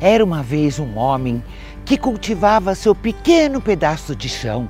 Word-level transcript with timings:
Era 0.00 0.24
uma 0.24 0.42
vez 0.42 0.78
um 0.78 0.96
homem 0.96 1.42
que 1.84 1.96
cultivava 1.98 2.74
seu 2.74 2.94
pequeno 2.94 3.60
pedaço 3.60 4.16
de 4.16 4.28
chão 4.28 4.68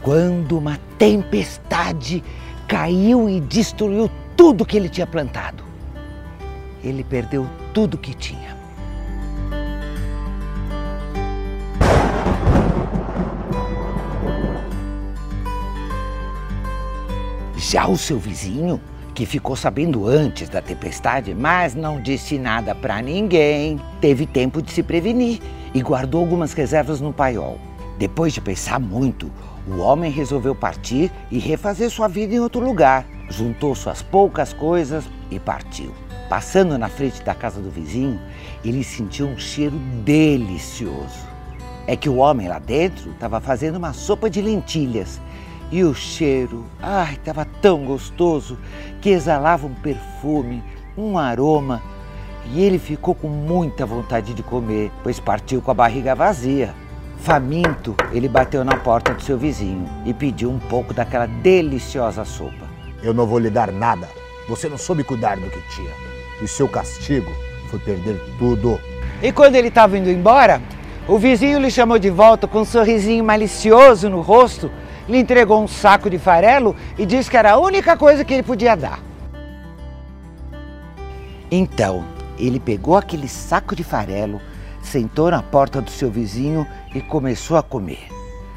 quando 0.00 0.56
uma 0.56 0.78
tempestade 0.96 2.22
caiu 2.68 3.28
e 3.28 3.40
destruiu 3.40 4.10
tudo 4.36 4.64
que 4.64 4.76
ele 4.76 4.88
tinha 4.88 5.06
plantado. 5.06 5.64
Ele 6.82 7.02
perdeu 7.02 7.48
tudo 7.72 7.96
que 7.96 8.14
tinha. 8.14 8.54
Já 17.56 17.86
o 17.86 17.96
seu 17.96 18.18
vizinho, 18.18 18.80
que 19.14 19.24
ficou 19.24 19.56
sabendo 19.56 20.06
antes 20.06 20.48
da 20.48 20.60
tempestade, 20.60 21.34
mas 21.34 21.74
não 21.74 22.00
disse 22.00 22.38
nada 22.38 22.74
para 22.74 23.00
ninguém, 23.00 23.80
teve 24.00 24.26
tempo 24.26 24.60
de 24.60 24.70
se 24.70 24.82
prevenir 24.82 25.40
e 25.72 25.80
guardou 25.80 26.20
algumas 26.20 26.52
reservas 26.52 27.00
no 27.00 27.12
paiol. 27.12 27.58
Depois 27.98 28.32
de 28.32 28.40
pensar 28.40 28.78
muito, 28.78 29.30
o 29.66 29.78
homem 29.78 30.10
resolveu 30.10 30.54
partir 30.54 31.10
e 31.30 31.38
refazer 31.38 31.90
sua 31.90 32.08
vida 32.08 32.34
em 32.34 32.40
outro 32.40 32.60
lugar. 32.60 33.06
Juntou 33.28 33.74
suas 33.74 34.02
poucas 34.02 34.52
coisas 34.52 35.04
e 35.30 35.38
partiu. 35.38 35.92
Passando 36.28 36.76
na 36.78 36.88
frente 36.88 37.22
da 37.22 37.34
casa 37.34 37.60
do 37.60 37.70
vizinho, 37.70 38.20
ele 38.64 38.84
sentiu 38.84 39.26
um 39.26 39.38
cheiro 39.38 39.76
delicioso. 40.04 41.26
É 41.86 41.96
que 41.96 42.08
o 42.08 42.16
homem 42.16 42.48
lá 42.48 42.58
dentro 42.58 43.10
estava 43.10 43.40
fazendo 43.40 43.76
uma 43.76 43.92
sopa 43.92 44.28
de 44.28 44.40
lentilhas 44.40 45.20
e 45.70 45.82
o 45.82 45.94
cheiro, 45.94 46.64
ai, 46.80 47.14
estava 47.14 47.44
tão 47.44 47.84
gostoso 47.84 48.58
que 49.00 49.10
exalava 49.10 49.66
um 49.66 49.74
perfume, 49.74 50.62
um 50.96 51.18
aroma. 51.18 51.82
E 52.52 52.62
ele 52.62 52.78
ficou 52.78 53.14
com 53.14 53.28
muita 53.28 53.86
vontade 53.86 54.34
de 54.34 54.42
comer, 54.42 54.92
pois 55.02 55.18
partiu 55.18 55.62
com 55.62 55.70
a 55.70 55.74
barriga 55.74 56.14
vazia. 56.14 56.74
Faminto, 57.24 57.96
ele 58.12 58.28
bateu 58.28 58.62
na 58.62 58.76
porta 58.76 59.14
do 59.14 59.22
seu 59.22 59.38
vizinho 59.38 59.88
e 60.04 60.12
pediu 60.12 60.50
um 60.50 60.58
pouco 60.58 60.92
daquela 60.92 61.24
deliciosa 61.24 62.22
sopa. 62.22 62.68
Eu 63.02 63.14
não 63.14 63.26
vou 63.26 63.38
lhe 63.38 63.48
dar 63.48 63.72
nada. 63.72 64.06
Você 64.46 64.68
não 64.68 64.76
soube 64.76 65.02
cuidar 65.02 65.38
do 65.38 65.48
que 65.48 65.58
tinha. 65.74 65.90
E 66.42 66.46
seu 66.46 66.68
castigo 66.68 67.32
foi 67.70 67.78
perder 67.78 68.20
tudo. 68.38 68.78
E 69.22 69.32
quando 69.32 69.54
ele 69.54 69.68
estava 69.68 69.96
indo 69.96 70.10
embora, 70.10 70.60
o 71.08 71.16
vizinho 71.16 71.58
lhe 71.58 71.70
chamou 71.70 71.98
de 71.98 72.10
volta 72.10 72.46
com 72.46 72.60
um 72.60 72.64
sorrisinho 72.66 73.24
malicioso 73.24 74.10
no 74.10 74.20
rosto, 74.20 74.70
lhe 75.08 75.16
entregou 75.16 75.62
um 75.62 75.66
saco 75.66 76.10
de 76.10 76.18
farelo 76.18 76.76
e 76.98 77.06
disse 77.06 77.30
que 77.30 77.38
era 77.38 77.52
a 77.52 77.58
única 77.58 77.96
coisa 77.96 78.22
que 78.22 78.34
ele 78.34 78.42
podia 78.42 78.76
dar. 78.76 78.98
Então, 81.50 82.04
ele 82.38 82.60
pegou 82.60 82.98
aquele 82.98 83.28
saco 83.28 83.74
de 83.74 83.82
farelo, 83.82 84.42
sentou 84.84 85.30
na 85.30 85.42
porta 85.42 85.80
do 85.80 85.90
seu 85.90 86.10
vizinho 86.10 86.66
e 86.94 87.00
começou 87.00 87.56
a 87.56 87.62
comer. 87.62 88.06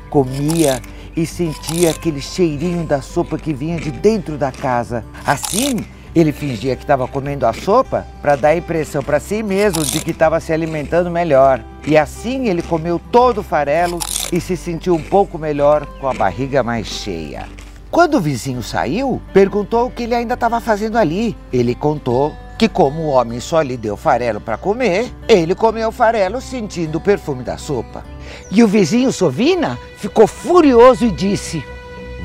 Comia 0.09 0.81
e 1.16 1.25
sentia 1.25 1.92
aquele 1.92 2.22
cheirinho 2.22 2.86
da 2.86 3.02
sopa 3.02 3.38
que 3.38 3.53
vinha 3.53 3.80
de 3.80 3.92
dentro 3.92 4.38
da 4.38 4.52
casa. 4.52 5.03
Assim, 5.25 5.84
ele 6.16 6.31
fingia 6.31 6.75
que 6.75 6.84
estava 6.84 7.08
comendo 7.08 7.45
a 7.45 7.53
sopa 7.53 8.06
para 8.22 8.36
dar 8.36 8.56
impressão 8.56 9.03
para 9.03 9.19
si 9.19 9.44
mesmo 9.44 9.84
de 9.84 10.00
que 10.00 10.11
estava 10.11 10.39
se 10.39 10.53
alimentando 10.53 11.09
melhor. 11.09 11.63
E 11.85 11.97
assim 11.97 12.47
ele 12.47 12.62
comeu 12.62 13.00
todo 13.12 13.40
o 13.40 13.44
farelo 13.44 14.00
e 14.31 14.40
se 14.40 14.57
sentiu 14.57 14.96
um 14.96 15.01
pouco 15.01 15.38
melhor 15.38 15.85
com 16.00 16.07
a 16.07 16.13
barriga 16.13 16.63
mais 16.63 16.88
cheia. 16.88 17.47
Quando 17.90 18.16
o 18.16 18.22
vizinho 18.22 18.62
saiu, 18.62 19.22
perguntou 19.34 19.88
o 19.88 19.91
que 19.91 20.03
ele 20.03 20.16
ainda 20.16 20.34
estava 20.34 20.59
fazendo 20.59 20.97
ali. 20.97 21.35
Ele 21.51 21.74
contou 21.74 22.34
que, 22.57 22.68
como 22.68 23.01
o 23.01 23.09
homem 23.09 23.40
só 23.40 23.62
lhe 23.62 23.78
deu 23.78 23.95
farelo 23.95 24.41
para 24.41 24.57
comer, 24.57 25.13
ele 25.28 25.53
comeu 25.53 25.90
o 25.90 25.91
farelo 25.91 26.41
sentindo 26.41 26.97
o 26.97 27.01
perfume 27.01 27.44
da 27.44 27.57
sopa. 27.57 28.03
E 28.50 28.63
o 28.63 28.68
vizinho 28.68 29.12
Sovina 29.12 29.78
ficou 29.97 30.25
furioso 30.25 31.06
e 31.06 31.12
disse: 31.12 31.63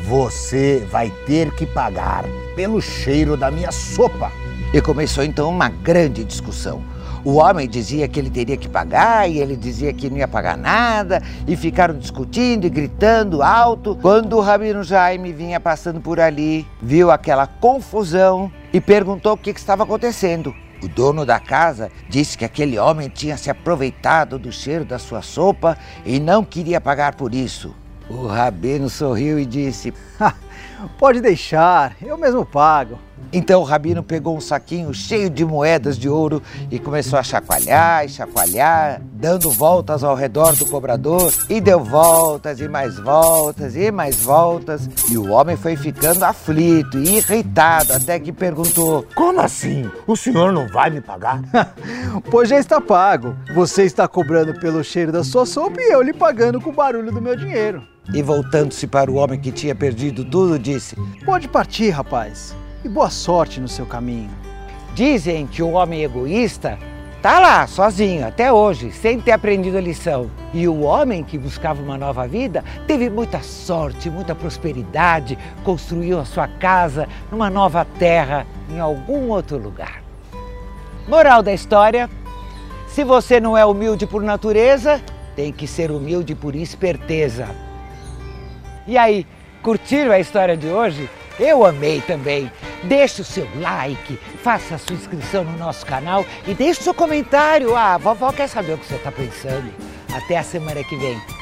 Você 0.09 0.87
vai 0.91 1.11
ter 1.27 1.53
que 1.55 1.67
pagar 1.67 2.25
pelo 2.57 2.81
cheiro 2.81 3.37
da 3.37 3.51
minha 3.51 3.71
sopa. 3.71 4.33
E 4.73 4.81
começou 4.81 5.23
então 5.23 5.51
uma 5.51 5.69
grande 5.69 6.25
discussão. 6.25 6.83
O 7.25 7.35
homem 7.35 7.69
dizia 7.69 8.09
que 8.09 8.19
ele 8.19 8.31
teria 8.31 8.57
que 8.57 8.69
pagar 8.69 9.31
e 9.31 9.39
ele 9.39 9.55
dizia 9.55 9.93
que 9.93 10.11
não 10.11 10.17
ia 10.17 10.27
pagar 10.27 10.57
nada 10.57 11.23
e 11.47 11.55
ficaram 11.55 11.97
discutindo 11.97 12.67
e 12.67 12.71
gritando 12.71 13.43
alto. 13.43 13.97
Quando 14.01 14.37
o 14.37 14.41
Rabino 14.41 14.83
Jaime 14.83 15.33
vinha 15.33 15.61
passando 15.61 16.01
por 16.01 16.19
ali, 16.19 16.67
viu 16.81 17.13
aquela 17.13 17.47
confusão 17.47 18.51
e 18.73 18.81
perguntou 18.81 19.33
o 19.33 19.37
que, 19.37 19.53
que 19.53 19.61
estava 19.61 19.83
acontecendo. 19.83 20.55
O 20.83 20.89
dono 20.89 21.25
da 21.25 21.39
casa 21.39 21.91
disse 22.09 22.37
que 22.37 22.45
aquele 22.45 22.79
homem 22.79 23.09
tinha 23.09 23.37
se 23.37 23.49
aproveitado 23.49 24.39
do 24.39 24.51
cheiro 24.51 24.85
da 24.85 24.99
sua 24.99 25.23
sopa 25.23 25.79
e 26.05 26.19
não 26.19 26.45
queria 26.45 26.81
pagar 26.81 27.15
por 27.15 27.35
isso. 27.35 27.75
O 28.09 28.27
rabino 28.27 28.89
sorriu 28.89 29.39
e 29.39 29.47
disse: 29.47 29.95
Pode 30.99 31.21
deixar, 31.21 31.97
eu 32.03 32.19
mesmo 32.19 32.45
pago. 32.45 32.99
Então 33.33 33.61
o 33.61 33.65
rabino 33.65 34.03
pegou 34.03 34.37
um 34.37 34.41
saquinho 34.41 34.93
cheio 34.93 35.31
de 35.31 35.45
moedas 35.45 35.99
de 35.99 36.09
ouro 36.09 36.43
e 36.71 36.79
começou 36.79 37.19
a 37.19 37.23
chacoalhar 37.23 38.05
e 38.05 38.09
chacoalhar, 38.09 39.01
dando 39.13 39.51
voltas 39.51 40.05
ao 40.05 40.15
redor 40.15 40.55
do 40.57 40.67
cobrador 40.67 41.33
e 41.49 41.61
deu 41.61 41.83
voltas 41.83 42.61
e 42.61 42.69
mais 42.69 42.99
voltas 42.99 43.75
e 43.77 43.91
mais 43.91 44.23
voltas. 44.23 44.89
E 45.11 45.17
o 45.17 45.31
homem 45.31 45.57
foi 45.57 45.77
ficando 45.77 46.25
aflito 46.25 46.99
e 46.99 47.17
irritado 47.19 47.93
até 47.93 48.19
que 48.19 48.33
perguntou: 48.33 49.07
Como 49.15 49.41
assim? 49.41 49.91
O 50.07 50.17
senhor 50.17 50.53
não 50.53 50.69
vai 50.69 50.91
me 50.91 51.01
pagar? 51.01 51.43
pois 52.31 52.49
já 52.49 52.59
está 52.59 52.81
pago. 52.81 53.37
Você 53.55 53.85
está 53.85 54.07
cobrando 54.07 54.59
pelo 54.61 54.85
cheiro 54.85 55.13
da 55.13 55.25
sua 55.25 55.47
sopa 55.47 55.81
e 55.81 55.93
eu 55.93 56.03
lhe 56.03 56.13
pagando 56.13 56.61
com 56.61 56.71
o 56.71 56.75
barulho 56.75 57.13
do 57.13 57.21
meu 57.21 57.37
dinheiro. 57.37 57.83
E 58.13 58.21
voltando-se 58.23 58.87
para 58.87 59.11
o 59.11 59.15
homem 59.15 59.41
que 59.41 59.53
tinha 59.53 59.75
perdido 59.75 60.25
tudo, 60.25 60.59
disse: 60.59 60.97
Pode 61.25 61.49
partir, 61.49 61.91
rapaz, 61.91 62.55
e 62.85 62.89
boa 62.89 63.11
sorte 63.11 63.61
no 63.61 63.69
seu 63.69 63.87
caminho. 63.87 64.31
Dizem 64.95 65.47
que 65.47 65.63
o 65.63 65.73
homem 65.73 66.03
egoísta 66.03 66.79
tá 67.23 67.39
lá, 67.39 67.67
sozinho, 67.67 68.27
até 68.27 68.53
hoje, 68.53 68.91
sem 68.91 69.21
ter 69.21 69.33
aprendido 69.33 69.79
a 69.79 69.81
lição. 69.81 70.31
E 70.53 70.67
o 70.67 70.81
homem 70.81 71.23
que 71.23 71.39
buscava 71.39 71.81
uma 71.81 71.97
nova 71.97 72.27
vida 72.27 72.65
teve 72.87 73.09
muita 73.09 73.41
sorte, 73.43 74.11
muita 74.11 74.35
prosperidade, 74.35 75.39
construiu 75.63 76.19
a 76.19 76.25
sua 76.25 76.49
casa 76.49 77.09
numa 77.31 77.49
nova 77.49 77.87
terra, 77.99 78.47
em 78.69 78.81
algum 78.81 79.31
outro 79.31 79.57
lugar. 79.57 80.03
Moral 81.07 81.43
da 81.43 81.53
história: 81.53 82.11
se 82.89 83.05
você 83.05 83.41
não 83.41 83.57
é 83.57 83.65
humilde 83.65 84.07
por 84.07 84.23
natureza, 84.23 85.01
tem 85.37 85.53
que 85.53 85.67
ser 85.67 85.91
humilde 85.91 86.35
por 86.35 86.55
esperteza. 86.55 87.49
E 88.87 88.99
aí, 88.99 89.27
curtiram 89.63 90.11
a 90.11 90.19
história 90.19 90.57
de 90.57 90.67
hoje? 90.67 91.09
Eu 91.39 91.65
amei 91.65 92.01
também. 92.01 92.51
Deixe 92.85 93.23
o 93.23 93.25
seu 93.25 93.49
like, 93.57 94.19
faça 94.43 94.75
a 94.75 94.79
sua 94.79 94.95
inscrição 94.97 95.45
no 95.45 95.57
nosso 95.57 95.87
canal 95.87 96.25
e 96.47 96.55
deixe 96.55 96.81
o 96.81 96.85
seu 96.85 96.95
comentário. 96.95 97.75
Ah, 97.75 97.95
a 97.95 97.99
vovó 97.99 98.33
quer 98.33 98.49
saber 98.49 98.75
o 98.75 98.79
que 98.79 98.87
você 98.87 98.97
está 98.97 99.13
pensando. 99.13 99.73
Até 100.13 100.39
a 100.39 100.43
semana 100.43 100.83
que 100.85 100.97
vem. 100.97 101.42